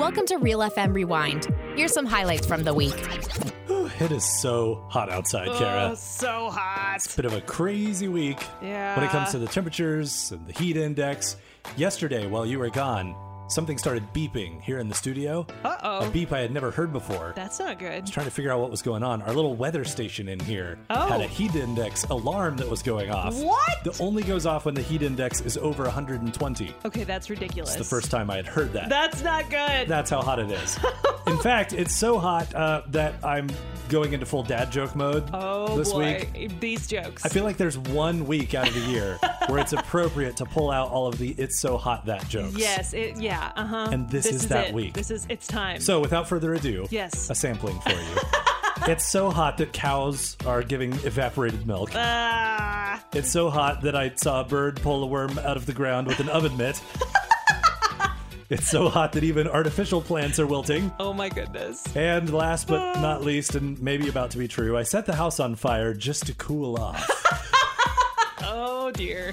Welcome 0.00 0.24
to 0.26 0.38
Real 0.38 0.60
FM 0.60 0.94
Rewind. 0.94 1.46
Here's 1.76 1.92
some 1.92 2.06
highlights 2.06 2.46
from 2.46 2.64
the 2.64 2.72
week. 2.72 2.94
It 4.00 4.10
is 4.10 4.24
so 4.40 4.82
hot 4.88 5.10
outside, 5.10 5.48
Kara. 5.58 5.90
Oh, 5.92 5.94
so 5.94 6.48
hot. 6.50 7.00
Bit 7.16 7.26
of 7.26 7.34
a 7.34 7.40
crazy 7.42 8.08
week 8.08 8.38
Yeah. 8.62 8.96
when 8.96 9.04
it 9.04 9.10
comes 9.10 9.30
to 9.32 9.38
the 9.38 9.46
temperatures 9.46 10.32
and 10.32 10.46
the 10.46 10.52
heat 10.54 10.76
index. 10.78 11.36
Yesterday, 11.76 12.26
while 12.26 12.46
you 12.46 12.58
were 12.58 12.70
gone, 12.70 13.14
something 13.50 13.78
started 13.78 14.12
beeping 14.12 14.60
here 14.62 14.78
in 14.78 14.88
the 14.88 14.94
studio. 14.94 15.46
Uh 15.64 15.76
oh. 15.82 15.90
A 16.00 16.06
oh. 16.06 16.10
beep 16.10 16.32
I 16.32 16.40
had 16.40 16.52
never 16.52 16.70
heard 16.70 16.92
before. 16.92 17.32
That's 17.36 17.58
not 17.58 17.78
good. 17.78 18.06
trying 18.06 18.26
to 18.26 18.30
figure 18.32 18.50
out 18.52 18.60
what 18.60 18.70
was 18.70 18.82
going 18.82 19.02
on. 19.02 19.22
Our 19.22 19.32
little 19.32 19.54
weather 19.54 19.84
station 19.84 20.28
in 20.28 20.40
here 20.40 20.78
Oh. 20.88 21.08
had 21.08 21.20
a 21.20 21.26
heat 21.26 21.54
index 21.54 22.04
alarm 22.04 22.56
that 22.56 22.68
was 22.68 22.82
going 22.82 23.10
off. 23.10 23.34
What? 23.42 23.84
That 23.84 24.00
only 24.00 24.22
goes 24.22 24.46
off 24.46 24.64
when 24.64 24.74
the 24.74 24.82
heat 24.82 25.02
index 25.02 25.40
is 25.40 25.56
over 25.58 25.84
120. 25.84 26.74
Okay, 26.84 27.04
that's 27.04 27.28
ridiculous. 27.30 27.70
It's 27.70 27.78
the 27.78 27.84
first 27.84 28.10
time 28.10 28.30
I 28.30 28.36
had 28.36 28.46
heard 28.46 28.72
that. 28.72 28.88
That's 28.88 29.22
not 29.22 29.50
good. 29.50 29.88
That's 29.88 30.10
how 30.10 30.22
hot 30.22 30.38
it 30.38 30.50
is. 30.50 30.78
in 31.26 31.38
fact, 31.38 31.72
it's 31.72 31.94
so 31.94 32.18
hot 32.18 32.54
uh, 32.54 32.82
that 32.88 33.14
I'm 33.24 33.48
going 33.88 34.12
into 34.12 34.24
full 34.24 34.44
dad 34.44 34.70
joke 34.70 34.94
mode 34.94 35.28
oh 35.32 35.76
this 35.76 35.92
boy, 35.92 36.28
week. 36.32 36.60
these 36.60 36.86
jokes. 36.86 37.24
I 37.26 37.28
feel 37.28 37.42
like 37.42 37.56
there's 37.56 37.76
one 37.76 38.24
week 38.26 38.54
out 38.54 38.68
of 38.68 38.74
the 38.74 38.80
year 38.82 39.18
where 39.48 39.58
it's 39.58 39.72
appropriate 39.72 40.36
to 40.36 40.44
pull 40.44 40.70
out 40.70 40.90
all 40.90 41.08
of 41.08 41.18
the 41.18 41.34
"it's 41.36 41.58
so 41.58 41.76
hot 41.76 42.06
that" 42.06 42.28
jokes. 42.28 42.56
Yes. 42.56 42.94
It, 42.94 43.16
yeah. 43.16 43.39
Uh 43.56 43.64
huh. 43.66 43.88
And 43.92 44.08
this 44.10 44.26
is 44.26 44.48
that 44.48 44.68
it. 44.68 44.74
week. 44.74 44.94
This 44.94 45.10
is 45.10 45.26
it's 45.28 45.46
time. 45.46 45.80
So, 45.80 46.00
without 46.00 46.28
further 46.28 46.54
ado, 46.54 46.86
Yes. 46.90 47.30
a 47.30 47.34
sampling 47.34 47.78
for 47.80 47.90
you. 47.90 48.16
it's 48.92 49.06
so 49.08 49.30
hot 49.30 49.58
that 49.58 49.72
cows 49.72 50.36
are 50.46 50.62
giving 50.62 50.92
evaporated 51.04 51.66
milk. 51.66 51.90
Ah. 51.94 53.02
It's 53.12 53.30
so 53.30 53.50
hot 53.50 53.82
that 53.82 53.96
I 53.96 54.12
saw 54.14 54.40
a 54.42 54.44
bird 54.44 54.80
pull 54.82 55.02
a 55.02 55.06
worm 55.06 55.38
out 55.38 55.56
of 55.56 55.66
the 55.66 55.72
ground 55.72 56.06
with 56.06 56.20
an 56.20 56.28
oven 56.28 56.56
mitt. 56.56 56.80
it's 58.50 58.68
so 58.68 58.88
hot 58.88 59.12
that 59.12 59.24
even 59.24 59.46
artificial 59.48 60.00
plants 60.00 60.38
are 60.38 60.46
wilting. 60.46 60.92
oh 61.00 61.12
my 61.12 61.28
goodness. 61.28 61.84
And 61.96 62.32
last 62.32 62.68
but 62.68 63.00
not 63.00 63.22
least, 63.24 63.54
and 63.54 63.80
maybe 63.82 64.08
about 64.08 64.30
to 64.32 64.38
be 64.38 64.48
true, 64.48 64.76
I 64.76 64.82
set 64.84 65.06
the 65.06 65.14
house 65.14 65.40
on 65.40 65.54
fire 65.56 65.92
just 65.94 66.26
to 66.26 66.34
cool 66.34 66.76
off. 66.78 67.08
Oh 68.42 68.90
dear. 68.90 69.32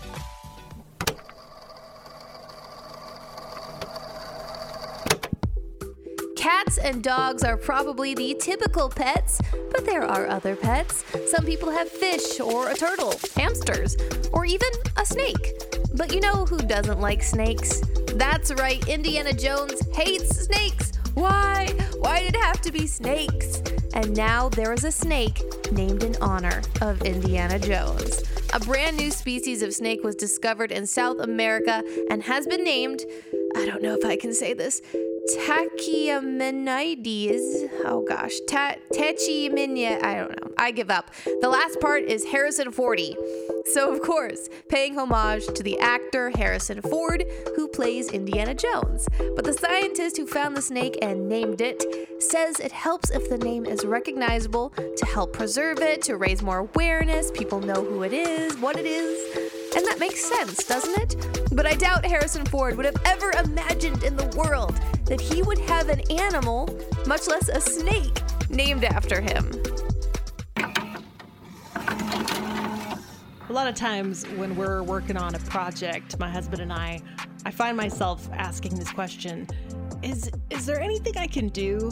And 6.77 7.03
dogs 7.03 7.43
are 7.43 7.57
probably 7.57 8.13
the 8.13 8.35
typical 8.39 8.89
pets, 8.89 9.41
but 9.71 9.85
there 9.85 10.03
are 10.03 10.27
other 10.27 10.55
pets. 10.55 11.03
Some 11.31 11.45
people 11.45 11.71
have 11.71 11.89
fish 11.89 12.39
or 12.39 12.69
a 12.69 12.75
turtle, 12.75 13.13
hamsters, 13.35 13.97
or 14.31 14.45
even 14.45 14.69
a 14.97 15.05
snake. 15.05 15.61
But 15.95 16.13
you 16.13 16.19
know 16.19 16.45
who 16.45 16.57
doesn't 16.59 16.99
like 16.99 17.23
snakes? 17.23 17.81
That's 18.15 18.51
right, 18.53 18.85
Indiana 18.87 19.33
Jones 19.33 19.79
hates 19.95 20.45
snakes. 20.45 20.91
Why? 21.13 21.67
Why 21.99 22.19
did 22.21 22.35
it 22.35 22.41
have 22.41 22.61
to 22.61 22.71
be 22.71 22.85
snakes? 22.87 23.61
And 23.93 24.15
now 24.15 24.49
there 24.49 24.73
is 24.73 24.83
a 24.83 24.91
snake 24.91 25.41
named 25.71 26.03
in 26.03 26.15
honor 26.21 26.61
of 26.81 27.01
Indiana 27.01 27.57
Jones. 27.57 28.23
A 28.53 28.59
brand 28.59 28.97
new 28.97 29.11
species 29.11 29.61
of 29.61 29.73
snake 29.73 30.03
was 30.03 30.15
discovered 30.15 30.71
in 30.71 30.85
South 30.85 31.19
America 31.19 31.83
and 32.09 32.23
has 32.23 32.47
been 32.47 32.63
named, 32.63 33.03
I 33.55 33.65
don't 33.65 33.81
know 33.81 33.95
if 33.95 34.05
I 34.05 34.15
can 34.15 34.33
say 34.33 34.53
this, 34.53 34.81
Tachyamenides. 35.35 37.69
Oh 37.85 38.03
gosh, 38.07 38.39
Ta- 38.47 38.75
Tachyamenia. 38.93 40.03
I 40.03 40.15
don't 40.15 40.41
know. 40.41 40.51
I 40.57 40.71
give 40.71 40.89
up. 40.89 41.11
The 41.41 41.49
last 41.49 41.79
part 41.79 42.03
is 42.03 42.25
Harrison 42.25 42.71
Fordy. 42.71 43.15
So, 43.65 43.93
of 43.93 44.01
course, 44.01 44.49
paying 44.69 44.97
homage 44.97 45.45
to 45.47 45.61
the 45.61 45.77
actor 45.79 46.31
Harrison 46.35 46.81
Ford, 46.81 47.25
who 47.55 47.67
plays 47.67 48.11
Indiana 48.11 48.53
Jones. 48.53 49.07
But 49.35 49.43
the 49.43 49.53
scientist 49.53 50.17
who 50.17 50.25
found 50.25 50.55
the 50.55 50.61
snake 50.61 50.97
and 51.01 51.27
named 51.27 51.61
it 51.61 51.83
says 52.19 52.59
it 52.59 52.71
helps 52.71 53.11
if 53.11 53.29
the 53.29 53.37
name 53.37 53.65
is 53.65 53.85
recognizable 53.85 54.69
to 54.69 55.05
help 55.05 55.33
preserve 55.33 55.79
it, 55.79 56.01
to 56.03 56.15
raise 56.15 56.41
more 56.41 56.59
awareness, 56.59 57.29
people 57.31 57.59
know 57.59 57.83
who 57.83 58.03
it 58.03 58.13
is, 58.13 58.57
what 58.57 58.77
it 58.77 58.85
is. 58.85 59.46
And 59.75 59.85
that 59.85 59.97
makes 59.99 60.23
sense, 60.23 60.63
doesn't 60.65 60.97
it? 61.01 61.47
But 61.51 61.65
I 61.65 61.73
doubt 61.75 62.05
Harrison 62.05 62.45
Ford 62.45 62.75
would 62.77 62.85
have 62.85 62.97
ever 63.05 63.31
imagined 63.43 64.03
in 64.03 64.15
the 64.15 64.27
world 64.37 64.75
that 65.05 65.21
he 65.21 65.41
would 65.43 65.59
have 65.59 65.89
an 65.89 66.01
animal, 66.11 66.69
much 67.05 67.27
less 67.27 67.49
a 67.49 67.61
snake, 67.61 68.21
named 68.49 68.83
after 68.83 69.21
him. 69.21 69.51
A 73.49 73.53
lot 73.53 73.67
of 73.67 73.75
times 73.75 74.25
when 74.35 74.55
we're 74.55 74.83
working 74.83 75.15
on 75.17 75.33
a 75.35 75.39
project, 75.39 76.19
my 76.19 76.29
husband 76.29 76.61
and 76.61 76.73
I, 76.73 77.01
I 77.45 77.51
find 77.51 77.77
myself 77.77 78.27
asking 78.33 78.75
this 78.75 78.91
question: 78.91 79.47
Is 80.03 80.29
is 80.49 80.65
there 80.65 80.81
anything 80.81 81.17
I 81.17 81.27
can 81.27 81.47
do? 81.49 81.91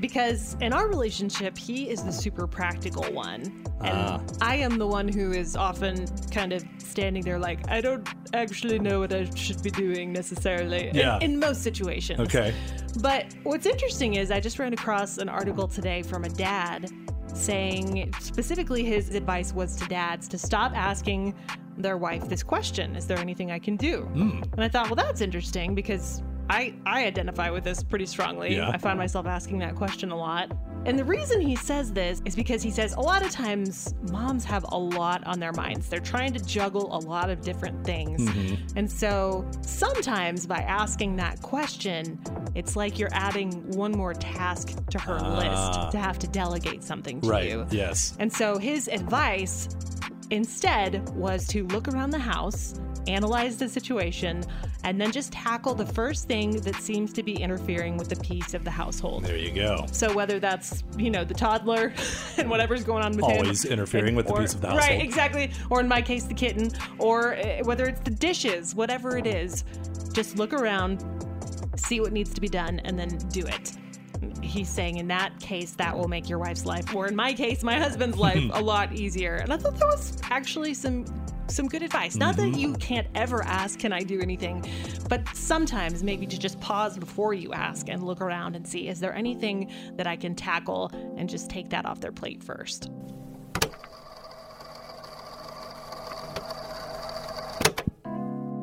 Because 0.00 0.56
in 0.60 0.72
our 0.72 0.88
relationship, 0.88 1.56
he 1.56 1.88
is 1.88 2.02
the 2.02 2.12
super 2.12 2.46
practical 2.46 3.04
one. 3.12 3.64
And 3.82 3.96
Ah. 3.98 4.20
I 4.40 4.56
am 4.56 4.76
the 4.76 4.86
one 4.86 5.08
who 5.08 5.30
is 5.32 5.56
often 5.56 6.06
kind 6.30 6.52
of 6.52 6.64
standing 6.92 7.22
there 7.24 7.38
like, 7.38 7.68
I 7.70 7.80
don't 7.80 8.06
actually 8.34 8.78
know 8.78 9.00
what 9.00 9.12
I 9.12 9.28
should 9.34 9.60
be 9.62 9.70
doing 9.70 10.12
necessarily. 10.12 10.88
in- 10.88 10.94
Yeah. 10.96 11.18
in 11.20 11.40
most 11.40 11.62
situations. 11.62 12.20
Okay. 12.20 12.54
But 13.00 13.34
what's 13.42 13.66
interesting 13.66 14.14
is 14.14 14.30
I 14.30 14.38
just 14.38 14.58
ran 14.58 14.72
across 14.74 15.18
an 15.18 15.28
article 15.28 15.66
today 15.66 16.02
from 16.02 16.24
a 16.24 16.28
dad 16.28 16.90
saying 17.34 18.12
specifically 18.20 18.84
his 18.84 19.14
advice 19.14 19.52
was 19.54 19.74
to 19.76 19.86
dads 19.88 20.28
to 20.28 20.38
stop 20.38 20.72
asking 20.76 21.34
their 21.78 21.96
wife 21.96 22.28
this 22.28 22.42
question 22.42 22.94
Is 22.94 23.06
there 23.06 23.18
anything 23.18 23.50
I 23.50 23.58
can 23.58 23.76
do? 23.76 24.02
Hmm. 24.02 24.42
And 24.52 24.62
I 24.62 24.68
thought, 24.68 24.86
well, 24.86 24.96
that's 24.96 25.22
interesting 25.22 25.74
because 25.74 26.22
I, 26.50 26.74
I 26.84 27.06
identify 27.06 27.48
with 27.48 27.64
this 27.64 27.82
pretty 27.82 28.04
strongly. 28.04 28.54
Yeah. 28.56 28.68
I 28.68 28.76
find 28.76 28.98
myself 28.98 29.26
asking 29.26 29.58
that 29.60 29.74
question 29.74 30.10
a 30.12 30.16
lot. 30.16 30.52
And 30.84 30.98
the 30.98 31.04
reason 31.04 31.40
he 31.40 31.54
says 31.54 31.92
this 31.92 32.20
is 32.24 32.34
because 32.34 32.60
he 32.62 32.70
says 32.70 32.92
a 32.94 33.00
lot 33.00 33.24
of 33.24 33.30
times 33.30 33.94
moms 34.10 34.44
have 34.44 34.64
a 34.72 34.76
lot 34.78 35.24
on 35.26 35.38
their 35.38 35.52
minds. 35.52 35.88
They're 35.88 36.00
trying 36.00 36.32
to 36.32 36.44
juggle 36.44 36.88
a 36.96 36.98
lot 36.98 37.30
of 37.30 37.40
different 37.40 37.84
things. 37.84 38.28
And 38.74 38.90
so 38.90 39.48
sometimes 39.60 40.44
by 40.46 40.58
asking 40.58 41.16
that 41.16 41.40
question, 41.40 42.18
it's 42.56 42.74
like 42.74 42.98
you're 42.98 43.12
adding 43.12 43.52
one 43.76 43.92
more 43.92 44.12
task 44.12 44.70
to 44.90 44.98
her 44.98 45.18
Ah. 45.22 45.38
list 45.38 45.92
to 45.92 45.98
have 45.98 46.18
to 46.18 46.26
delegate 46.26 46.82
something 46.82 47.20
to 47.20 47.28
Right. 47.28 47.48
you. 47.50 47.66
Yes. 47.70 48.14
And 48.18 48.32
so 48.32 48.58
his 48.58 48.88
advice 48.88 49.68
instead 50.30 51.08
was 51.10 51.46
to 51.48 51.66
look 51.68 51.88
around 51.88 52.10
the 52.10 52.18
house, 52.18 52.74
analyze 53.06 53.56
the 53.56 53.68
situation, 53.68 54.44
and 54.84 55.00
then 55.00 55.12
just 55.12 55.32
tackle 55.32 55.74
the 55.74 55.86
first 55.86 56.26
thing 56.26 56.60
that 56.60 56.76
seems 56.76 57.12
to 57.14 57.22
be 57.22 57.34
interfering 57.34 57.96
with 57.96 58.08
the 58.08 58.16
peace 58.16 58.54
of 58.54 58.64
the 58.64 58.70
household. 58.70 59.24
There 59.24 59.36
you 59.36 59.52
go. 59.52 59.86
So 59.92 60.12
whether 60.12 60.38
that's 60.38 60.82
you 60.96 61.10
know 61.10 61.24
the 61.24 61.34
toddler 61.34 61.92
and 62.36 62.48
whatever's 62.50 62.84
going 62.84 63.02
on 63.04 63.12
with 63.12 63.24
him, 63.26 63.38
Always 63.38 63.64
interfering 63.64 64.14
with 64.14 64.26
the 64.26 64.34
peace 64.34 64.54
of 64.54 64.60
the 64.60 64.68
household. 64.68 64.90
right? 64.90 65.02
Exactly. 65.02 65.52
Or 65.70 65.80
in 65.80 65.88
my 65.88 66.02
case, 66.02 66.24
the 66.24 66.34
kitten, 66.34 66.70
or 66.98 67.36
uh, 67.36 67.58
whether 67.64 67.86
it's 67.86 68.00
the 68.00 68.10
dishes, 68.10 68.74
whatever 68.74 69.16
it 69.16 69.26
is, 69.26 69.64
just 70.12 70.36
look 70.36 70.52
around, 70.52 71.04
see 71.76 72.00
what 72.00 72.12
needs 72.12 72.32
to 72.34 72.40
be 72.40 72.48
done, 72.48 72.80
and 72.84 72.98
then 72.98 73.08
do 73.30 73.44
it. 73.46 73.72
He's 74.40 74.68
saying 74.68 74.98
in 74.98 75.08
that 75.08 75.38
case 75.40 75.72
that 75.72 75.96
will 75.96 76.08
make 76.08 76.28
your 76.28 76.38
wife's 76.38 76.64
life, 76.66 76.94
or 76.94 77.06
in 77.08 77.16
my 77.16 77.32
case, 77.32 77.62
my 77.62 77.78
husband's 77.78 78.18
life, 78.18 78.42
a 78.52 78.60
lot 78.60 78.92
easier. 78.92 79.36
And 79.36 79.52
I 79.52 79.56
thought 79.56 79.76
that 79.78 79.86
was 79.86 80.18
actually 80.30 80.74
some 80.74 81.04
some 81.52 81.68
good 81.68 81.82
advice. 81.82 82.16
Not 82.16 82.36
that 82.36 82.56
you 82.56 82.74
can't 82.74 83.06
ever 83.14 83.42
ask, 83.44 83.78
"Can 83.78 83.92
I 83.92 84.00
do 84.00 84.20
anything?" 84.20 84.64
But 85.08 85.28
sometimes 85.36 86.02
maybe 86.02 86.26
to 86.26 86.38
just 86.38 86.58
pause 86.60 86.98
before 86.98 87.34
you 87.34 87.52
ask 87.52 87.88
and 87.88 88.02
look 88.02 88.20
around 88.20 88.56
and 88.56 88.66
see, 88.66 88.88
is 88.88 89.00
there 89.00 89.14
anything 89.14 89.70
that 89.96 90.06
I 90.06 90.16
can 90.16 90.34
tackle 90.34 90.90
and 91.16 91.28
just 91.28 91.50
take 91.50 91.70
that 91.70 91.86
off 91.86 92.00
their 92.00 92.12
plate 92.12 92.42
first. 92.42 92.90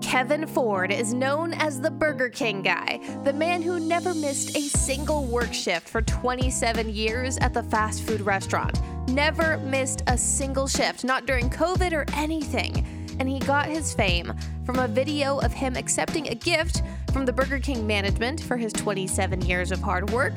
Kevin 0.02 0.48
Ford 0.48 0.92
is 0.92 1.14
known 1.14 1.54
as 1.54 1.80
the 1.80 1.92
Burger 1.92 2.30
King 2.30 2.64
guy, 2.64 3.00
the 3.24 3.32
man 3.32 3.62
who 3.62 3.80
never 3.80 4.16
missed 4.16 4.58
a 4.58 4.62
single 4.62 5.26
work 5.26 5.54
shift 5.54 5.88
for 5.88 6.02
27 6.02 6.90
years 6.90 7.38
at 7.38 7.54
the 7.54 7.62
fast 7.62 8.02
food 8.04 8.22
restaurant. 8.22 8.82
Never 9.10 9.58
missed 9.58 10.04
a 10.06 10.16
single 10.16 10.68
shift, 10.68 11.04
not 11.04 11.26
during 11.26 11.50
COVID 11.50 11.94
or 11.94 12.06
anything. 12.14 12.86
And 13.20 13.28
he 13.28 13.40
got 13.40 13.66
his 13.66 13.92
fame 13.92 14.32
from 14.66 14.78
a 14.78 14.88
video 14.88 15.40
of 15.40 15.52
him 15.52 15.76
accepting 15.76 16.28
a 16.28 16.36
gift 16.36 16.84
from 17.12 17.26
the 17.26 17.34
Burger 17.34 17.60
King 17.60 17.88
management 17.88 18.40
for 18.40 18.56
his 18.56 18.72
27 18.72 19.42
years 19.42 19.72
of 19.72 19.82
hard 19.82 20.12
work. 20.12 20.34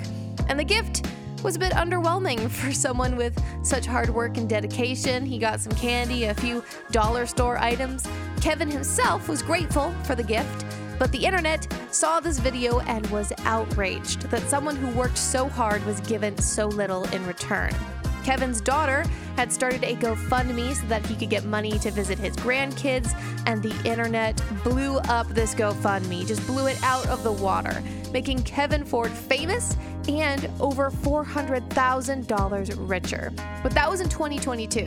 And 0.49 0.59
the 0.59 0.65
gift 0.65 1.07
was 1.43 1.57
a 1.57 1.59
bit 1.59 1.73
underwhelming 1.73 2.49
for 2.51 2.73
someone 2.73 3.15
with 3.15 3.39
such 3.63 3.85
hard 3.85 4.09
work 4.09 4.39
and 4.39 4.49
dedication. 4.49 5.27
He 5.27 5.39
got 5.39 5.61
some 5.61 5.75
candy, 5.75 6.25
a 6.25 6.35
few 6.35 6.65
dollar 6.91 7.27
store 7.27 7.59
items. 7.59 8.09
Kevin 8.41 8.71
himself 8.71 9.29
was 9.29 9.43
grateful 9.43 9.93
for 10.05 10.15
the 10.15 10.25
gift, 10.25 10.65
but 10.99 11.13
the 11.13 11.23
internet 11.23 11.71
saw 11.91 12.21
this 12.21 12.39
video 12.39 12.81
and 12.81 13.07
was 13.09 13.35
outraged 13.41 14.23
that 14.31 14.49
someone 14.49 14.77
who 14.77 14.89
worked 14.99 15.19
so 15.19 15.47
hard 15.47 15.85
was 15.85 16.01
given 16.01 16.39
so 16.39 16.69
little 16.69 17.05
in 17.13 17.27
return. 17.27 17.75
Kevin's 18.25 18.61
daughter 18.61 19.05
had 19.37 19.53
started 19.53 19.83
a 19.85 19.95
GoFundMe 19.97 20.75
so 20.75 20.87
that 20.87 21.05
he 21.07 21.17
could 21.17 21.31
get 21.31 21.45
money 21.45 21.79
to 21.79 21.91
visit 21.91 22.19
his 22.19 22.37
grandkids, 22.37 23.15
and 23.47 23.63
the 23.63 23.75
internet 23.89 24.43
blew 24.63 24.99
up 24.99 25.29
this 25.29 25.55
GoFundMe, 25.55 26.27
just 26.27 26.47
blew 26.47 26.67
it 26.67 26.83
out 26.83 27.07
of 27.09 27.23
the 27.23 27.33
water, 27.33 27.83
making 28.13 28.43
Kevin 28.43 28.85
Ford 28.85 29.11
famous 29.11 29.77
and 30.09 30.51
over 30.61 30.91
$400,000 30.91 32.89
richer. 32.89 33.33
But 33.63 33.73
that 33.73 33.89
was 33.89 34.01
in 34.01 34.09
2022. 34.09 34.85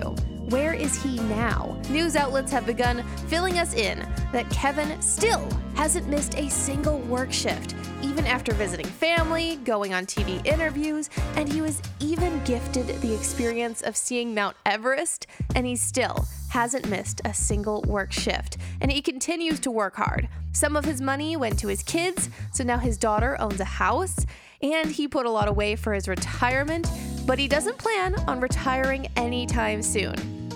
Where 0.50 0.74
is 0.74 1.02
he 1.02 1.18
now? 1.22 1.76
News 1.90 2.16
outlets 2.16 2.52
have 2.52 2.66
begun 2.66 3.04
filling 3.28 3.58
us 3.58 3.74
in 3.74 4.00
that 4.32 4.50
Kevin 4.52 5.02
still 5.02 5.48
hasn't 5.76 6.08
missed 6.08 6.36
a 6.36 6.50
single 6.50 7.00
work 7.00 7.32
shift, 7.32 7.76
even 8.02 8.26
after 8.26 8.54
visiting 8.54 8.86
family, 8.86 9.58
going 9.58 9.94
on 9.94 10.06
TV 10.06 10.44
interviews, 10.46 11.10
and 11.36 11.52
he 11.52 11.62
was 11.62 11.82
even 12.00 12.44
gifted 12.44 12.88
the 13.02 13.14
experience 13.14 13.82
of 13.82 13.96
seeing 13.96 14.34
Mount 14.34 14.56
Everest, 14.66 15.28
and 15.54 15.66
he 15.66 15.76
still 15.76 16.26
hasn't 16.50 16.90
missed 16.90 17.22
a 17.26 17.34
single 17.34 17.82
work 17.84 18.12
shift. 18.12 18.58
And 18.80 18.92
he 18.92 19.02
continues 19.02 19.60
to 19.62 19.72
work 19.72 19.96
hard. 19.98 20.30
Some 20.54 20.78
of 20.78 20.86
his 20.86 21.02
money 21.02 21.36
went 21.36 21.60
to 21.60 21.68
his 21.68 21.84
kids, 21.84 22.30
so 22.54 22.64
now 22.64 22.78
his 22.78 22.98
daughter 22.98 23.36
owns 23.42 23.60
a 23.60 23.66
house, 23.66 24.26
and 24.62 24.90
he 24.90 25.08
put 25.08 25.26
a 25.26 25.30
lot 25.30 25.50
away 25.50 25.76
for 25.76 25.94
his 25.94 26.08
retirement, 26.08 26.88
but 27.26 27.38
he 27.38 27.48
doesn't 27.48 27.78
plan 27.78 28.16
on 28.28 28.40
retiring 28.40 29.08
anytime 29.18 29.82
soon. 29.82 30.16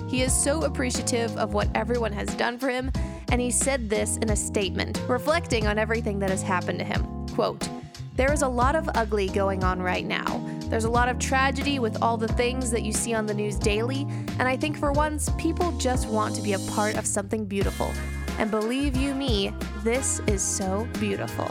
He 0.09 0.21
is 0.21 0.33
so 0.33 0.63
appreciative 0.63 1.37
of 1.37 1.53
what 1.53 1.69
everyone 1.75 2.13
has 2.13 2.33
done 2.35 2.57
for 2.57 2.69
him, 2.69 2.91
and 3.31 3.39
he 3.39 3.51
said 3.51 3.89
this 3.89 4.17
in 4.17 4.29
a 4.29 4.35
statement, 4.35 5.01
reflecting 5.07 5.67
on 5.67 5.77
everything 5.77 6.19
that 6.19 6.29
has 6.29 6.41
happened 6.41 6.79
to 6.79 6.85
him. 6.85 7.27
Quote, 7.29 7.69
there 8.15 8.33
is 8.33 8.41
a 8.41 8.47
lot 8.47 8.75
of 8.75 8.89
ugly 8.95 9.29
going 9.29 9.63
on 9.63 9.81
right 9.81 10.05
now. 10.05 10.45
There's 10.63 10.83
a 10.83 10.89
lot 10.89 11.07
of 11.07 11.19
tragedy 11.19 11.79
with 11.79 12.01
all 12.01 12.17
the 12.17 12.27
things 12.27 12.69
that 12.71 12.83
you 12.83 12.91
see 12.91 13.13
on 13.13 13.25
the 13.25 13.33
news 13.33 13.55
daily, 13.55 14.01
and 14.39 14.43
I 14.43 14.57
think 14.57 14.77
for 14.77 14.91
once, 14.91 15.29
people 15.37 15.71
just 15.77 16.07
want 16.09 16.35
to 16.35 16.41
be 16.41 16.53
a 16.53 16.59
part 16.71 16.97
of 16.97 17.05
something 17.05 17.45
beautiful. 17.45 17.91
And 18.37 18.51
believe 18.51 18.95
you 18.95 19.15
me, 19.15 19.53
this 19.83 20.19
is 20.27 20.41
so 20.41 20.87
beautiful. 20.99 21.49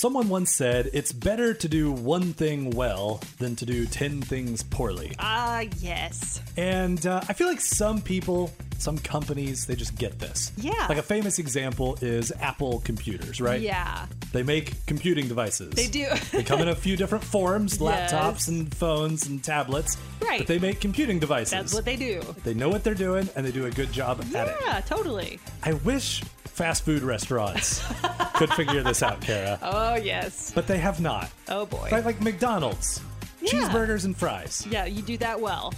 Someone 0.00 0.30
once 0.30 0.54
said, 0.54 0.88
it's 0.94 1.12
better 1.12 1.52
to 1.52 1.68
do 1.68 1.92
one 1.92 2.32
thing 2.32 2.70
well 2.70 3.20
than 3.36 3.54
to 3.56 3.66
do 3.66 3.84
10 3.84 4.22
things 4.22 4.62
poorly. 4.62 5.14
Ah, 5.18 5.64
yes. 5.80 6.40
And 6.56 7.04
uh, 7.06 7.20
I 7.28 7.34
feel 7.34 7.46
like 7.48 7.60
some 7.60 8.00
people, 8.00 8.50
some 8.78 8.96
companies, 8.96 9.66
they 9.66 9.76
just 9.76 9.94
get 9.96 10.18
this. 10.18 10.52
Yeah. 10.56 10.86
Like 10.88 10.96
a 10.96 11.02
famous 11.02 11.38
example 11.38 11.98
is 12.00 12.32
Apple 12.40 12.80
computers, 12.82 13.42
right? 13.42 13.60
Yeah. 13.60 14.06
They 14.32 14.42
make 14.42 14.86
computing 14.86 15.28
devices. 15.28 15.74
They 15.74 15.86
do. 15.86 16.06
they 16.32 16.44
come 16.44 16.62
in 16.62 16.68
a 16.68 16.74
few 16.74 16.96
different 16.96 17.22
forms 17.22 17.78
Yes. 17.78 18.10
laptops 18.10 18.48
and 18.48 18.74
phones 18.74 19.26
and 19.26 19.44
tablets. 19.44 19.98
Right. 20.22 20.38
But 20.38 20.46
they 20.46 20.58
make 20.58 20.80
computing 20.80 21.18
devices. 21.18 21.50
That's 21.50 21.74
what 21.74 21.84
they 21.84 21.96
do. 21.96 22.22
They 22.42 22.54
know 22.54 22.70
what 22.70 22.84
they're 22.84 22.94
doing 22.94 23.28
and 23.36 23.44
they 23.44 23.52
do 23.52 23.66
a 23.66 23.70
good 23.70 23.92
job 23.92 24.24
at 24.34 24.48
it. 24.48 24.56
Yeah, 24.64 24.80
totally. 24.80 25.38
I 25.62 25.74
wish 25.74 26.22
fast 26.50 26.84
food 26.84 27.02
restaurants 27.02 27.82
could 28.34 28.50
figure 28.54 28.82
this 28.82 29.02
out, 29.02 29.20
Kara. 29.20 29.58
Oh, 29.62 29.94
yes. 29.96 30.52
But 30.54 30.66
they 30.66 30.78
have 30.78 31.00
not. 31.00 31.30
Oh, 31.48 31.66
boy. 31.66 31.88
Right? 31.90 32.04
Like 32.04 32.20
McDonald's. 32.20 33.00
Yeah. 33.40 33.52
Cheeseburgers 33.52 34.04
and 34.04 34.16
fries. 34.16 34.66
Yeah, 34.70 34.84
you 34.84 35.02
do 35.02 35.16
that 35.18 35.40
well. 35.40 35.72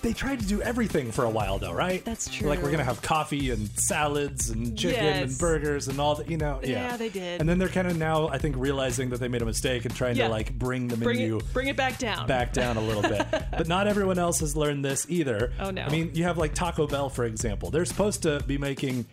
They 0.00 0.12
tried 0.12 0.38
to 0.38 0.46
do 0.46 0.62
everything 0.62 1.10
for 1.10 1.24
a 1.24 1.28
while, 1.30 1.58
though, 1.58 1.72
right? 1.72 2.04
That's 2.04 2.32
true. 2.32 2.48
Like 2.48 2.62
we're 2.62 2.70
gonna 2.70 2.84
have 2.84 3.02
coffee 3.02 3.50
and 3.50 3.68
salads 3.80 4.48
and 4.50 4.78
chicken 4.78 5.04
and 5.04 5.38
burgers 5.38 5.88
and 5.88 5.98
all 6.00 6.14
that, 6.14 6.30
you 6.30 6.36
know. 6.36 6.60
Yeah, 6.62 6.90
Yeah, 6.90 6.96
they 6.96 7.08
did. 7.08 7.40
And 7.40 7.48
then 7.48 7.58
they're 7.58 7.68
kind 7.68 7.88
of 7.88 7.96
now, 7.98 8.28
I 8.28 8.38
think, 8.38 8.54
realizing 8.56 9.10
that 9.10 9.18
they 9.18 9.26
made 9.26 9.42
a 9.42 9.44
mistake 9.44 9.86
and 9.86 9.94
trying 9.96 10.14
Yeah. 10.14 10.28
to 10.28 10.32
like 10.32 10.56
bring 10.56 10.86
the 10.86 10.96
Bring 10.96 11.18
menu 11.18 11.38
it, 11.38 11.52
bring 11.52 11.66
it 11.66 11.76
back 11.76 11.98
down. 11.98 12.28
back 12.28 12.52
down 12.52 12.76
a 12.76 12.80
little 12.80 13.02
bit. 13.02 13.26
but 13.50 13.66
not 13.66 13.88
everyone 13.88 14.20
else 14.20 14.38
has 14.38 14.54
learned 14.54 14.84
this 14.84 15.04
either. 15.08 15.52
Oh, 15.58 15.72
no. 15.72 15.82
I 15.82 15.88
mean, 15.88 16.12
you 16.14 16.22
have 16.24 16.38
like 16.38 16.54
Taco 16.54 16.86
Bell, 16.86 17.08
for 17.08 17.24
example. 17.24 17.70
They're 17.72 17.84
supposed 17.84 18.22
to 18.22 18.40
be 18.46 18.56
making, 18.56 19.04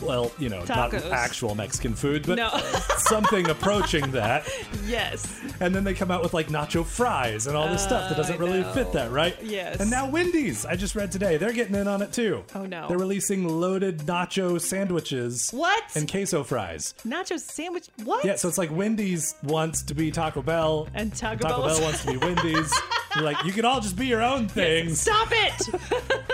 well, 0.00 0.32
you 0.38 0.48
know, 0.48 0.64
not 0.64 0.92
actual 0.94 1.54
Mexican 1.54 1.94
food, 1.94 2.26
but 2.26 2.34
No. 2.36 2.50
something 2.98 3.48
approaching 3.48 4.10
that. 4.10 4.48
Yes. 4.84 5.24
And 5.60 5.72
then 5.72 5.84
they 5.84 5.94
come 5.94 6.10
out 6.10 6.22
with 6.24 6.34
like 6.34 6.48
nacho 6.48 6.84
fries 6.84 7.46
and 7.46 7.56
all 7.56 7.68
this 7.68 7.82
stuff 7.84 8.08
that 8.08 8.14
Uh, 8.14 8.22
doesn't 8.22 8.34
I 8.34 8.38
really 8.38 8.60
know. 8.62 8.72
fit 8.72 8.92
that, 8.94 9.12
right? 9.12 9.36
Yes. 9.42 9.78
And 9.80 9.88
now 9.90 10.08
Wendy's, 10.10 10.66
I 10.66 10.74
just 10.74 10.96
read 10.96 11.12
today, 11.12 11.36
they're 11.36 11.52
getting 11.52 11.76
in 11.76 11.86
on 11.86 12.02
it 12.02 12.12
too. 12.12 12.42
Oh, 12.54 12.66
no. 12.66 12.88
They're 12.88 12.98
releasing 12.98 13.46
loaded 13.46 13.98
nacho 14.00 14.60
sandwiches. 14.60 15.50
What? 15.52 15.84
And 15.94 16.10
queso 16.10 16.42
fries. 16.42 16.94
Nacho 17.06 17.38
sandwich. 17.38 17.88
What? 18.02 18.24
Yeah, 18.24 18.34
so 18.34 18.48
it's 18.48 18.58
like 18.58 18.72
Wendy's 18.72 19.36
wants 19.44 19.82
to 19.82 19.94
be 19.94 20.10
Taco 20.10 20.42
Bell. 20.42 20.88
And 20.94 21.14
Taco 21.14 21.42
Taco 21.44 21.58
Bell 21.58 21.66
Bell 21.76 21.82
wants 21.86 22.04
to 22.04 22.10
be 22.10 22.16
Wendy's. 22.16 22.72
Like, 23.20 23.44
you 23.44 23.52
can 23.52 23.64
all 23.64 23.80
just 23.80 23.96
be 23.96 24.06
your 24.06 24.22
own 24.22 24.48
things. 24.48 25.00
Stop 25.00 25.28
it! 25.30 25.68
It 25.68 26.22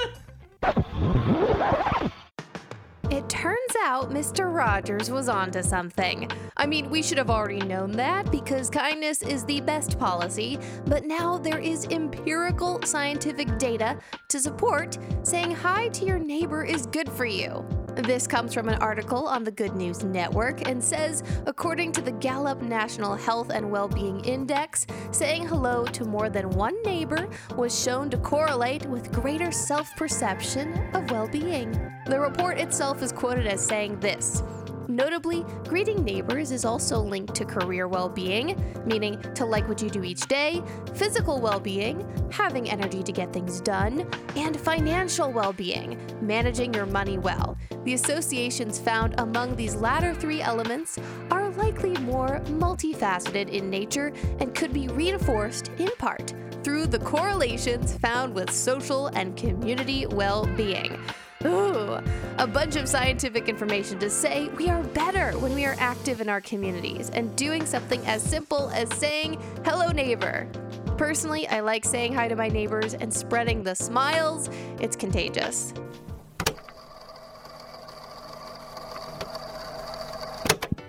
out 3.82 4.10
Mr. 4.10 4.52
Rogers 4.52 5.10
was 5.10 5.28
onto 5.28 5.62
something. 5.62 6.30
I 6.56 6.66
mean, 6.66 6.90
we 6.90 7.02
should 7.02 7.18
have 7.18 7.30
already 7.30 7.60
known 7.60 7.92
that 7.92 8.30
because 8.30 8.70
kindness 8.70 9.22
is 9.22 9.44
the 9.44 9.60
best 9.60 9.98
policy, 9.98 10.58
but 10.86 11.04
now 11.04 11.38
there 11.38 11.58
is 11.58 11.86
empirical 11.90 12.80
scientific 12.84 13.58
data 13.58 13.98
to 14.28 14.40
support 14.40 14.98
saying 15.22 15.52
hi 15.52 15.88
to 15.88 16.04
your 16.04 16.18
neighbor 16.18 16.64
is 16.64 16.86
good 16.86 17.10
for 17.10 17.26
you. 17.26 17.66
This 18.04 18.28
comes 18.28 18.54
from 18.54 18.68
an 18.68 18.76
article 18.76 19.26
on 19.26 19.42
the 19.42 19.50
Good 19.50 19.74
News 19.74 20.04
Network 20.04 20.68
and 20.68 20.82
says, 20.82 21.24
according 21.46 21.90
to 21.92 22.00
the 22.00 22.12
Gallup 22.12 22.62
National 22.62 23.16
Health 23.16 23.50
and 23.50 23.72
Wellbeing 23.72 24.24
Index, 24.24 24.86
saying 25.10 25.48
hello 25.48 25.84
to 25.86 26.04
more 26.04 26.30
than 26.30 26.48
one 26.50 26.80
neighbor 26.84 27.28
was 27.56 27.76
shown 27.76 28.08
to 28.10 28.16
correlate 28.18 28.86
with 28.86 29.10
greater 29.10 29.50
self 29.50 29.90
perception 29.96 30.78
of 30.94 31.10
well 31.10 31.26
being. 31.26 31.72
The 32.06 32.20
report 32.20 32.58
itself 32.58 33.02
is 33.02 33.10
quoted 33.10 33.48
as 33.48 33.66
saying 33.66 33.98
this. 33.98 34.44
Notably, 34.90 35.44
greeting 35.64 36.02
neighbors 36.02 36.50
is 36.50 36.64
also 36.64 36.98
linked 36.98 37.34
to 37.34 37.44
career 37.44 37.86
well 37.86 38.08
being, 38.08 38.56
meaning 38.86 39.20
to 39.34 39.44
like 39.44 39.68
what 39.68 39.82
you 39.82 39.90
do 39.90 40.02
each 40.02 40.22
day, 40.28 40.62
physical 40.94 41.42
well 41.42 41.60
being, 41.60 42.08
having 42.32 42.70
energy 42.70 43.02
to 43.02 43.12
get 43.12 43.30
things 43.30 43.60
done, 43.60 44.08
and 44.34 44.58
financial 44.58 45.30
well 45.30 45.52
being, 45.52 46.00
managing 46.22 46.72
your 46.72 46.86
money 46.86 47.18
well. 47.18 47.58
The 47.84 47.92
associations 47.92 48.78
found 48.78 49.14
among 49.18 49.56
these 49.56 49.74
latter 49.74 50.14
three 50.14 50.40
elements 50.40 50.98
are 51.30 51.50
likely 51.50 51.92
more 51.98 52.40
multifaceted 52.46 53.50
in 53.50 53.68
nature 53.68 54.10
and 54.40 54.54
could 54.54 54.72
be 54.72 54.88
reinforced 54.88 55.68
in 55.78 55.90
part 55.98 56.32
through 56.62 56.86
the 56.86 56.98
correlations 57.00 57.94
found 57.98 58.34
with 58.34 58.50
social 58.50 59.08
and 59.08 59.36
community 59.36 60.06
well 60.06 60.46
being. 60.56 60.98
Ooh, 61.44 62.00
a 62.38 62.46
bunch 62.48 62.74
of 62.74 62.88
scientific 62.88 63.48
information 63.48 64.00
to 64.00 64.10
say 64.10 64.48
we 64.56 64.68
are 64.68 64.82
better 64.82 65.30
when 65.38 65.54
we 65.54 65.64
are 65.66 65.76
active 65.78 66.20
in 66.20 66.28
our 66.28 66.40
communities 66.40 67.10
and 67.10 67.34
doing 67.36 67.64
something 67.64 68.04
as 68.06 68.22
simple 68.22 68.70
as 68.70 68.92
saying, 68.94 69.40
hello, 69.64 69.88
neighbor. 69.92 70.48
Personally, 70.96 71.46
I 71.46 71.60
like 71.60 71.84
saying 71.84 72.12
hi 72.12 72.26
to 72.26 72.34
my 72.34 72.48
neighbors 72.48 72.94
and 72.94 73.14
spreading 73.14 73.62
the 73.62 73.76
smiles. 73.76 74.50
It's 74.80 74.96
contagious. 74.96 75.72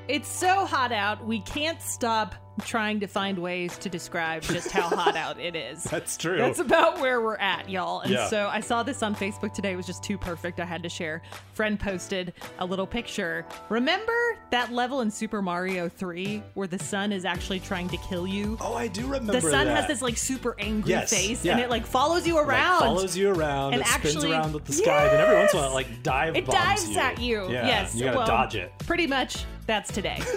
It's 0.09 0.27
so 0.27 0.65
hot 0.65 0.91
out, 0.91 1.23
we 1.23 1.39
can't 1.41 1.79
stop 1.83 2.33
trying 2.65 2.99
to 2.99 3.07
find 3.07 3.37
ways 3.37 3.77
to 3.77 3.89
describe 3.89 4.41
just 4.41 4.71
how 4.71 4.81
hot 4.89 5.15
out 5.15 5.39
it 5.39 5.55
is. 5.55 5.83
That's 5.91 6.17
true. 6.17 6.35
That's 6.37 6.59
about 6.59 6.99
where 6.99 7.21
we're 7.21 7.37
at, 7.37 7.69
y'all. 7.69 8.01
And 8.01 8.11
Yeah. 8.11 8.27
so 8.27 8.47
I 8.51 8.59
saw 8.59 8.81
this 8.83 9.01
on 9.03 9.15
Facebook 9.15 9.53
today. 9.53 9.71
It 9.71 9.75
was 9.77 9.85
just 9.85 10.03
too 10.03 10.17
perfect. 10.17 10.59
I 10.59 10.65
had 10.65 10.81
to 10.83 10.89
share. 10.89 11.21
Friend 11.53 11.79
posted 11.79 12.33
a 12.57 12.65
little 12.65 12.87
picture. 12.87 13.45
Remember 13.69 14.11
that 14.49 14.73
level 14.73 14.99
in 15.01 15.11
Super 15.11 15.41
Mario 15.43 15.87
3 15.87 16.43
where 16.55 16.67
the 16.67 16.79
sun 16.79 17.13
is 17.13 17.23
actually 17.23 17.59
trying 17.61 17.87
to 17.89 17.97
kill 17.97 18.25
you? 18.27 18.57
oh, 18.59 18.73
I 18.73 18.87
do 18.87 19.03
remember 19.03 19.33
the 19.33 19.41
sun 19.41 19.67
that. 19.67 19.75
has 19.77 19.87
this 19.87 20.01
like 20.01 20.17
super 20.17 20.55
angry 20.59 20.89
Yes, 20.89 21.11
face 21.11 21.45
yeah. 21.45 21.51
and 21.53 21.61
it 21.61 21.69
like 21.69 21.85
follows 21.85 22.27
you 22.27 22.39
around. 22.39 22.81
Like, 22.81 22.89
follows 22.89 23.15
you 23.15 23.29
around. 23.29 23.73
And 23.73 23.83
it 23.83 23.87
spins 23.87 24.15
actually- 24.17 24.31
around 24.33 24.53
with 24.53 24.65
the 24.65 24.73
sky. 24.73 25.07
Then 25.07 25.21
every 25.21 25.35
once 25.37 25.53
in 25.53 25.59
a 25.59 25.61
while, 25.61 25.71
it 25.71 25.75
like 25.75 26.03
dive 26.03 26.35
it 26.35 26.45
dives 26.47 26.89
you. 26.89 26.97
at 26.99 27.19
you. 27.21 27.43
Yeah, 27.49 27.67
yes. 27.67 27.95
You 27.95 28.05
gotta 28.05 28.17
well, 28.17 28.27
dodge 28.27 28.55
it. 28.55 28.73
Pretty 28.79 29.07
much 29.07 29.45
that's 29.69 29.91
today. 29.93 30.19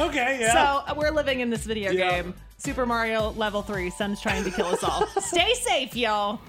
Okay, 0.00 0.38
yeah. 0.40 0.52
So 0.52 0.92
uh, 0.92 0.94
we're 0.96 1.10
living 1.10 1.40
in 1.40 1.50
this 1.50 1.64
video 1.64 1.90
Yeah. 1.90 2.22
game. 2.22 2.34
Super 2.56 2.86
Mario 2.86 3.30
level 3.32 3.62
3. 3.62 3.90
Sun's 3.90 4.20
trying 4.20 4.44
to 4.44 4.50
kill 4.52 4.66
us 4.66 4.84
all. 4.84 5.04
Stay 5.20 5.52
safe, 5.54 5.96
y'all. 5.96 6.40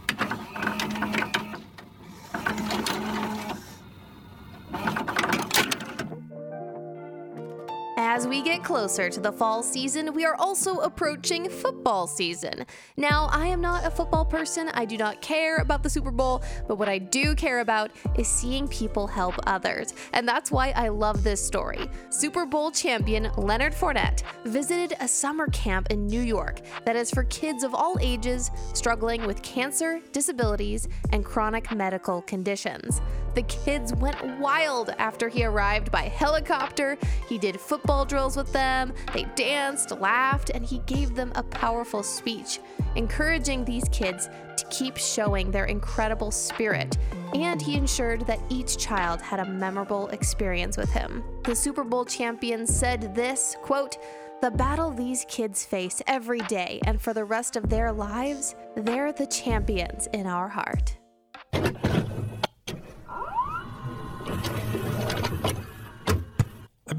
As 8.20 8.28
we 8.28 8.42
get 8.42 8.66
closer 8.66 9.10
to 9.10 9.22
the 9.22 9.32
fall 9.32 9.64
season, 9.64 10.14
we 10.14 10.26
are 10.26 10.36
also 10.36 10.80
approaching 10.80 11.50
football 11.50 12.06
season. 12.06 12.66
Now, 12.98 13.30
I 13.32 13.48
am 13.48 13.62
not 13.62 13.86
a 13.86 13.90
football 13.90 14.26
person, 14.26 14.70
I 14.74 14.84
do 14.84 14.98
not 14.98 15.22
care 15.22 15.60
about 15.60 15.84
the 15.84 15.90
Super 15.90 16.12
Bowl, 16.12 16.44
but 16.68 16.76
what 16.76 16.90
I 16.90 16.98
do 16.98 17.34
care 17.34 17.62
about 17.62 17.92
is 18.18 18.28
seeing 18.28 18.68
people 18.68 19.08
help 19.08 19.36
others. 19.48 19.94
And 20.12 20.28
that's 20.28 20.52
why 20.52 20.72
I 20.72 20.90
love 20.90 21.24
this 21.24 21.42
story. 21.42 21.90
Super 22.10 22.46
Bowl 22.46 22.72
champion 22.72 23.32
Leonard 23.38 23.74
Fournette 23.74 24.24
visited 24.44 24.98
a 25.00 25.08
summer 25.08 25.48
camp 25.52 25.88
in 25.90 26.06
New 26.06 26.20
York 26.20 26.60
that 26.84 26.98
is 26.98 27.10
for 27.10 27.24
kids 27.24 27.64
of 27.64 27.74
all 27.74 27.98
ages 28.02 28.52
struggling 28.74 29.26
with 29.26 29.42
cancer, 29.44 30.02
disabilities, 30.12 30.90
and 31.14 31.24
chronic 31.24 31.74
medical 31.74 32.22
conditions. 32.24 33.00
The 33.36 33.44
kids 33.44 33.94
went 33.96 34.40
wild 34.40 34.90
after 34.98 35.30
he 35.30 35.46
arrived 35.46 35.92
by 35.92 36.04
helicopter. 36.04 36.98
He 37.28 37.38
did 37.38 37.60
football 37.60 38.06
drills 38.06 38.36
with 38.36 38.52
them, 38.52 38.94
they 39.14 39.26
danced, 39.36 39.92
laughed, 39.92 40.50
and 40.50 40.66
he 40.66 40.80
gave 40.80 41.16
them 41.16 41.32
a 41.36 41.44
powerful 41.44 42.04
speech, 42.04 42.60
encouraging 42.96 43.66
these 43.66 43.86
kids 43.92 44.30
to 44.58 44.66
keep 44.70 44.98
showing 44.98 45.52
their 45.52 45.66
incredible 45.66 46.32
spirit. 46.32 46.98
And 47.34 47.62
he 47.62 47.76
ensured 47.76 48.26
that 48.28 48.40
each 48.50 48.78
child 48.78 49.22
had 49.22 49.40
a 49.40 49.46
memorable 49.46 50.08
experience 50.10 50.78
with 50.78 50.92
him. 50.92 51.24
The 51.44 51.56
Super 51.56 51.84
Bowl 51.84 52.06
champion 52.06 52.66
said 52.66 53.14
this 53.16 53.56
quote, 53.62 53.98
the 54.42 54.52
battle 54.52 54.92
these 54.92 55.26
kids 55.28 55.66
face 55.66 56.02
every 56.08 56.40
day 56.40 56.80
and 56.86 57.02
for 57.02 57.14
the 57.14 57.26
rest 57.26 57.58
of 57.58 57.68
their 57.68 57.92
lives, 57.92 58.56
they're 58.78 59.12
the 59.12 59.28
champions 59.28 60.08
in 60.14 60.26
our 60.26 60.48
heart. 60.48 60.98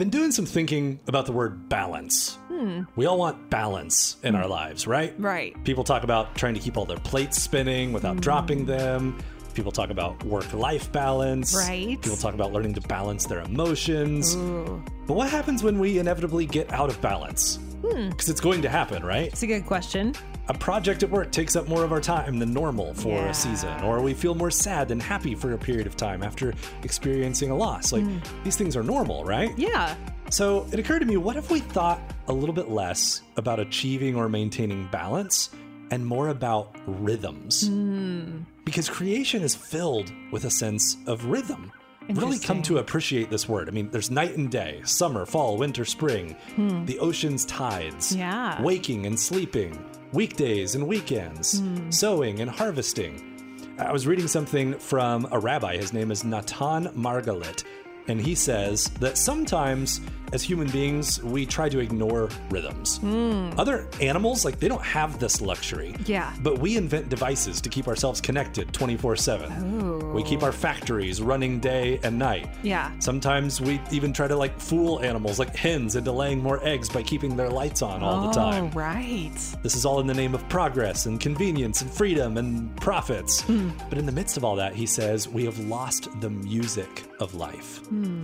Been 0.00 0.08
doing 0.08 0.32
some 0.32 0.46
thinking 0.46 0.98
about 1.08 1.26
the 1.26 1.32
word 1.32 1.68
balance. 1.68 2.36
Hmm. 2.48 2.84
We 2.96 3.04
all 3.04 3.18
want 3.18 3.50
balance 3.50 4.16
in 4.22 4.34
our 4.34 4.46
lives, 4.46 4.86
right? 4.86 5.12
Right. 5.18 5.62
People 5.64 5.84
talk 5.84 6.04
about 6.04 6.34
trying 6.34 6.54
to 6.54 6.60
keep 6.60 6.78
all 6.78 6.86
their 6.86 6.98
plates 7.00 7.40
spinning 7.40 7.92
without 7.92 8.14
hmm. 8.14 8.20
dropping 8.20 8.64
them. 8.64 9.18
People 9.52 9.72
talk 9.72 9.90
about 9.90 10.24
work 10.24 10.50
life 10.54 10.90
balance. 10.90 11.54
Right. 11.54 12.00
People 12.00 12.16
talk 12.16 12.32
about 12.32 12.50
learning 12.50 12.72
to 12.74 12.80
balance 12.80 13.26
their 13.26 13.40
emotions. 13.40 14.36
But 15.06 15.14
what 15.14 15.28
happens 15.28 15.62
when 15.62 15.78
we 15.78 15.98
inevitably 15.98 16.46
get 16.46 16.72
out 16.72 16.88
of 16.88 16.98
balance? 17.02 17.56
Hmm. 17.82 18.08
Because 18.08 18.30
it's 18.30 18.40
going 18.40 18.62
to 18.62 18.70
happen, 18.70 19.04
right? 19.04 19.28
It's 19.30 19.42
a 19.42 19.46
good 19.46 19.66
question. 19.66 20.14
A 20.50 20.54
project 20.58 21.04
at 21.04 21.10
work 21.10 21.30
takes 21.30 21.54
up 21.54 21.68
more 21.68 21.84
of 21.84 21.92
our 21.92 22.00
time 22.00 22.40
than 22.40 22.52
normal 22.52 22.92
for 22.92 23.14
Yeah. 23.14 23.28
a 23.28 23.34
season, 23.34 23.84
or 23.84 24.00
we 24.02 24.14
feel 24.14 24.34
more 24.34 24.50
sad 24.50 24.88
than 24.88 24.98
happy 24.98 25.36
for 25.36 25.52
a 25.52 25.58
period 25.58 25.86
of 25.86 25.96
time 25.96 26.24
after 26.24 26.52
experiencing 26.82 27.52
a 27.52 27.56
loss. 27.56 27.92
Like, 27.92 28.02
hmm. 28.02 28.18
these 28.42 28.56
things 28.56 28.76
are 28.76 28.82
normal, 28.82 29.24
right? 29.24 29.56
Yeah. 29.56 29.94
So 30.28 30.66
it 30.72 30.80
occurred 30.80 30.98
to 31.00 31.06
me 31.06 31.16
what 31.16 31.36
if 31.36 31.52
we 31.52 31.60
thought 31.60 32.00
a 32.26 32.32
little 32.32 32.52
bit 32.52 32.68
less 32.68 33.22
about 33.36 33.60
achieving 33.60 34.16
or 34.16 34.28
maintaining 34.28 34.88
balance 34.88 35.50
and 35.92 36.04
more 36.04 36.30
about 36.30 36.74
rhythms? 36.84 37.68
Hmm. 37.68 38.40
Because 38.64 38.88
creation 38.88 39.42
is 39.42 39.54
filled 39.54 40.12
with 40.32 40.44
a 40.46 40.50
sense 40.50 40.96
of 41.06 41.26
rhythm. 41.26 41.70
Really 42.08 42.40
come 42.40 42.60
to 42.62 42.78
appreciate 42.78 43.30
this 43.30 43.48
word. 43.48 43.68
I 43.68 43.70
mean, 43.70 43.88
there's 43.90 44.10
night 44.10 44.36
and 44.36 44.50
day, 44.50 44.80
summer, 44.82 45.24
fall, 45.26 45.56
winter, 45.56 45.84
spring, 45.84 46.34
hmm. 46.56 46.84
the 46.86 46.98
ocean's 46.98 47.44
tides, 47.44 48.16
Yeah. 48.16 48.60
waking 48.60 49.06
and 49.06 49.18
sleeping, 49.18 49.78
weekdays 50.12 50.74
and 50.74 50.86
weekends, 50.86 51.62
sowing 51.90 52.40
and 52.40 52.50
harvesting. 52.50 53.26
I 53.78 53.92
was 53.92 54.06
reading 54.06 54.28
something 54.28 54.78
from 54.78 55.28
a 55.30 55.38
rabbi. 55.38 55.76
His 55.76 55.92
name 55.92 56.10
is 56.10 56.24
Natan 56.24 56.88
Margalit. 56.88 57.64
And 58.08 58.20
he 58.20 58.34
says 58.34 58.88
that 59.00 59.16
sometimes, 59.16 60.00
as 60.32 60.42
human 60.42 60.68
beings, 60.70 61.22
we 61.22 61.46
try 61.46 61.68
to 61.68 61.78
ignore 61.80 62.28
rhythms. 62.50 62.98
Hmm. 62.98 63.50
Other 63.58 63.88
animals, 64.00 64.44
like, 64.44 64.58
they 64.58 64.68
don't 64.68 64.82
have 64.82 65.18
this 65.18 65.40
luxury. 65.40 65.94
Yeah. 66.06 66.34
But 66.42 66.58
we 66.58 66.76
invent 66.76 67.08
devices 67.08 67.60
to 67.60 67.68
keep 67.68 67.88
ourselves 67.88 68.20
connected 68.20 68.72
24 68.72 69.16
7. 69.16 70.12
We 70.12 70.22
keep 70.22 70.42
our 70.42 70.52
factories 70.52 71.20
running 71.22 71.60
day 71.60 72.00
and 72.02 72.18
night. 72.18 72.48
Yeah. 72.62 72.90
Sometimes 72.98 73.60
we 73.60 73.80
even 73.90 74.12
try 74.12 74.28
to, 74.28 74.36
like, 74.36 74.58
fool 74.60 75.00
animals, 75.00 75.38
like 75.38 75.54
hens, 75.54 75.96
into 75.96 76.12
laying 76.12 76.42
more 76.42 76.64
eggs 76.66 76.88
by 76.88 77.02
keeping 77.02 77.36
their 77.36 77.50
lights 77.50 77.82
on 77.82 78.02
all 78.02 78.22
the 78.22 78.30
oh, 78.30 78.32
time. 78.32 78.64
Oh, 78.66 78.78
right. 78.78 79.36
This 79.62 79.74
is 79.74 79.84
all 79.84 80.00
in 80.00 80.06
the 80.06 80.14
name 80.14 80.34
of 80.34 80.48
progress 80.48 81.06
and 81.06 81.20
convenience 81.20 81.82
and 81.82 81.90
freedom 81.90 82.36
and 82.38 82.74
profits. 82.76 83.42
Hmm. 83.42 83.70
But 83.88 83.98
in 83.98 84.06
the 84.06 84.12
midst 84.12 84.36
of 84.36 84.44
all 84.44 84.56
that, 84.56 84.74
he 84.74 84.86
says, 84.86 85.28
we 85.28 85.44
have 85.44 85.58
lost 85.58 86.08
the 86.20 86.30
music 86.30 87.04
of 87.18 87.34
life. 87.34 87.78
Hmm. 87.86 88.22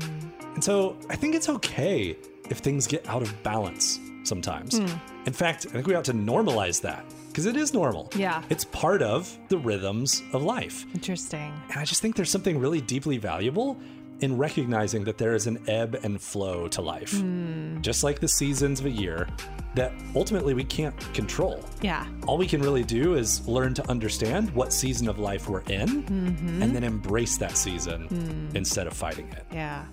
And 0.56 0.64
so 0.64 0.96
I 1.10 1.16
think 1.16 1.34
it's 1.34 1.50
okay 1.50 2.16
if 2.48 2.58
things 2.58 2.86
get 2.86 3.06
out 3.08 3.20
of 3.20 3.42
balance 3.42 4.00
sometimes. 4.24 4.78
Hmm. 4.78 4.86
In 5.26 5.34
fact, 5.34 5.66
I 5.68 5.72
think 5.72 5.86
we 5.86 5.94
ought 5.94 6.06
to 6.06 6.14
normalize 6.14 6.80
that 6.80 7.04
because 7.28 7.44
it 7.44 7.56
is 7.56 7.74
normal. 7.74 8.08
Yeah. 8.16 8.42
It's 8.48 8.64
part 8.64 9.02
of 9.02 9.38
the 9.48 9.58
rhythms 9.58 10.22
of 10.32 10.42
life. 10.42 10.86
Interesting. 10.94 11.52
And 11.68 11.78
I 11.78 11.84
just 11.84 12.00
think 12.00 12.16
there's 12.16 12.30
something 12.30 12.58
really 12.58 12.80
deeply 12.80 13.18
valuable 13.18 13.76
in 14.20 14.38
recognizing 14.38 15.04
that 15.04 15.18
there 15.18 15.34
is 15.34 15.46
an 15.46 15.58
ebb 15.68 16.00
and 16.02 16.18
flow 16.18 16.68
to 16.68 16.80
life, 16.80 17.12
hmm. 17.12 17.82
just 17.82 18.02
like 18.02 18.18
the 18.18 18.28
seasons 18.28 18.80
of 18.80 18.86
a 18.86 18.90
year 18.90 19.28
that 19.74 19.92
ultimately 20.14 20.54
we 20.54 20.64
can't 20.64 20.98
control. 21.12 21.62
Yeah. 21.82 22.06
All 22.26 22.38
we 22.38 22.46
can 22.46 22.62
really 22.62 22.82
do 22.82 23.14
is 23.14 23.46
learn 23.46 23.74
to 23.74 23.86
understand 23.90 24.48
what 24.52 24.72
season 24.72 25.06
of 25.06 25.18
life 25.18 25.50
we're 25.50 25.60
in 25.60 26.02
mm-hmm. 26.04 26.62
and 26.62 26.74
then 26.74 26.82
embrace 26.82 27.36
that 27.36 27.58
season 27.58 28.06
hmm. 28.06 28.56
instead 28.56 28.86
of 28.86 28.94
fighting 28.94 29.28
it. 29.32 29.44
Yeah. 29.52 29.84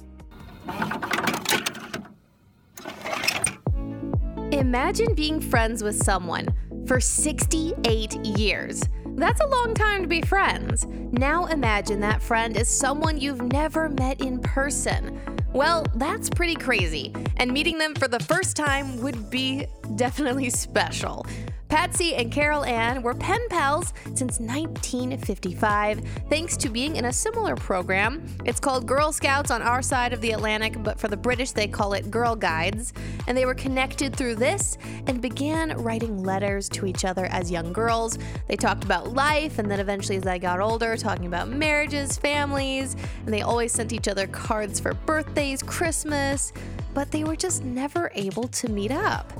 Imagine 4.52 5.14
being 5.16 5.40
friends 5.40 5.84
with 5.84 5.96
someone 5.96 6.48
for 6.88 7.00
68 7.00 8.16
years. 8.26 8.84
That's 9.16 9.42
a 9.42 9.48
long 9.48 9.74
time 9.74 10.02
to 10.02 10.08
be 10.08 10.22
friends. 10.22 10.86
Now 11.12 11.46
imagine 11.46 12.00
that 12.02 12.22
friend 12.22 12.58
is 12.58 12.68
someone 12.68 13.20
you've 13.20 13.42
never 13.42 13.90
met 13.90 14.22
in 14.22 14.40
person. 14.40 15.20
Well, 15.54 15.86
that's 15.96 16.30
pretty 16.30 16.56
crazy, 16.56 17.14
and 17.38 17.52
meeting 17.52 17.78
them 17.78 17.94
for 17.94 18.08
the 18.08 18.20
first 18.20 18.56
time 18.56 19.00
would 19.02 19.30
be 19.30 19.68
definitely 19.96 20.50
special. 20.52 21.26
Patsy 21.74 22.14
and 22.14 22.32
Carol 22.32 22.64
Ann 22.66 23.02
were 23.02 23.16
pen 23.16 23.50
pals 23.50 23.96
since 24.14 24.40
1955, 24.40 26.02
thanks 26.30 26.56
to 26.58 26.70
being 26.70 26.98
in 26.98 27.06
a 27.06 27.12
similar 27.12 27.56
program. 27.56 28.24
It's 28.46 28.60
called 28.60 28.86
Girl 28.86 29.12
Scouts 29.12 29.50
on 29.50 29.64
our 29.64 29.82
side 29.82 30.14
of 30.14 30.22
the 30.22 30.34
Atlantic, 30.34 30.84
but 30.84 31.00
for 31.00 31.08
the 31.08 31.18
British, 31.18 31.50
they 31.50 31.66
call 31.68 31.94
it 31.94 32.12
Girl 32.12 32.36
Guides. 32.36 32.94
And 33.26 33.36
they 33.36 33.48
were 33.48 33.56
connected 33.56 34.16
through 34.16 34.36
this 34.36 34.78
and 35.08 35.20
began 35.20 35.76
writing 35.82 36.22
letters 36.22 36.70
to 36.70 36.86
each 36.86 37.06
other 37.06 37.26
as 37.26 37.50
young 37.50 37.74
girls. 37.74 38.20
They 38.48 38.56
talked 38.56 38.84
about 38.84 39.16
life, 39.16 39.58
and 39.58 39.70
then 39.70 39.80
eventually, 39.80 40.18
as 40.18 40.24
they 40.24 40.38
got 40.38 40.60
older, 40.60 40.96
talking 40.96 41.26
about 41.26 41.50
marriages, 41.50 42.20
families, 42.20 42.96
and 43.26 43.34
they 43.34 43.42
always 43.42 43.72
sent 43.72 43.94
each 43.94 44.08
other 44.08 44.28
cards 44.28 44.80
for 44.80 44.94
birthdays, 44.94 45.64
Christmas, 45.64 46.54
but 46.94 47.10
they 47.10 47.24
were 47.24 47.36
just 47.36 47.64
never 47.64 48.12
able 48.14 48.48
to 48.50 48.70
meet 48.70 48.92
up. 48.92 49.34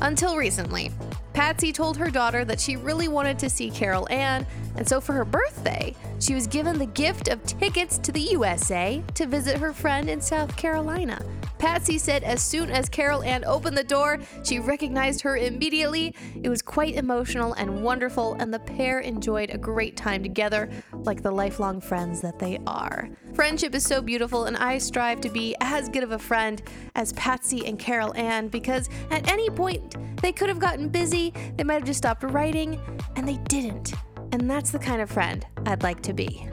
Until 0.00 0.38
recently. 0.38 0.90
Patsy 1.34 1.72
told 1.72 1.96
her 1.96 2.10
daughter 2.10 2.44
that 2.44 2.60
she 2.60 2.76
really 2.76 3.08
wanted 3.08 3.40
to 3.40 3.50
see 3.50 3.68
Carol 3.68 4.06
Ann, 4.08 4.46
and 4.76 4.88
so 4.88 5.00
for 5.00 5.12
her 5.12 5.24
birthday, 5.24 5.94
she 6.20 6.32
was 6.32 6.46
given 6.46 6.78
the 6.78 6.86
gift 6.86 7.26
of 7.26 7.44
tickets 7.44 7.98
to 7.98 8.12
the 8.12 8.20
USA 8.20 9.02
to 9.14 9.26
visit 9.26 9.58
her 9.58 9.72
friend 9.72 10.08
in 10.08 10.20
South 10.20 10.56
Carolina. 10.56 11.20
Patsy 11.58 11.98
said 11.98 12.24
as 12.24 12.42
soon 12.42 12.70
as 12.70 12.88
Carol 12.88 13.22
Ann 13.22 13.44
opened 13.44 13.76
the 13.76 13.84
door, 13.84 14.18
she 14.42 14.58
recognized 14.58 15.22
her 15.22 15.36
immediately. 15.36 16.14
It 16.42 16.48
was 16.48 16.60
quite 16.60 16.94
emotional 16.94 17.54
and 17.54 17.82
wonderful, 17.82 18.34
and 18.34 18.52
the 18.52 18.58
pair 18.58 19.00
enjoyed 19.00 19.50
a 19.50 19.58
great 19.58 19.96
time 19.96 20.22
together, 20.22 20.70
like 20.92 21.22
the 21.22 21.30
lifelong 21.30 21.80
friends 21.80 22.20
that 22.20 22.38
they 22.38 22.58
are. 22.66 23.08
Friendship 23.32 23.74
is 23.74 23.82
so 23.84 24.02
beautiful, 24.02 24.44
and 24.44 24.56
I 24.56 24.78
strive 24.78 25.20
to 25.22 25.30
be 25.30 25.56
as 25.60 25.88
good 25.88 26.02
of 26.02 26.12
a 26.12 26.18
friend 26.18 26.62
as 26.94 27.12
Patsy 27.14 27.66
and 27.66 27.78
Carol 27.78 28.14
Ann 28.14 28.48
because 28.48 28.88
at 29.10 29.28
any 29.30 29.48
point 29.48 29.96
they 30.20 30.32
could 30.32 30.48
have 30.48 30.58
gotten 30.58 30.88
busy, 30.88 31.23
they 31.56 31.64
might 31.64 31.74
have 31.74 31.84
just 31.84 31.98
stopped 31.98 32.22
writing, 32.24 32.80
and 33.16 33.26
they 33.26 33.36
didn't. 33.48 33.94
And 34.32 34.50
that's 34.50 34.70
the 34.70 34.78
kind 34.78 35.00
of 35.00 35.10
friend 35.10 35.46
I'd 35.66 35.82
like 35.82 36.02
to 36.02 36.12
be. 36.12 36.48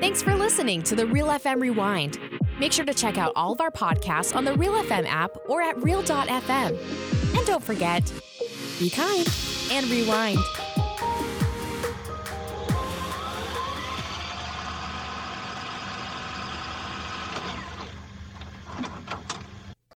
Thanks 0.00 0.22
for 0.22 0.34
listening 0.34 0.82
to 0.82 0.96
the 0.96 1.06
Real 1.06 1.28
FM 1.28 1.60
Rewind. 1.60 2.18
Make 2.58 2.72
sure 2.72 2.84
to 2.84 2.94
check 2.94 3.18
out 3.18 3.32
all 3.34 3.52
of 3.52 3.60
our 3.60 3.70
podcasts 3.70 4.34
on 4.34 4.44
the 4.44 4.54
Real 4.54 4.74
FM 4.74 5.06
app 5.06 5.36
or 5.48 5.62
at 5.62 5.82
Real.fm. 5.82 7.36
And 7.36 7.46
don't 7.46 7.62
forget, 7.62 8.12
be 8.78 8.90
kind 8.90 9.26
and 9.70 9.86
rewind. 9.88 10.38